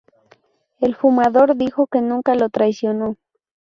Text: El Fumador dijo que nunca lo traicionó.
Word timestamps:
El 0.79 0.95
Fumador 0.95 1.55
dijo 1.55 1.85
que 1.85 2.01
nunca 2.01 2.33
lo 2.33 2.49
traicionó. 2.49 3.17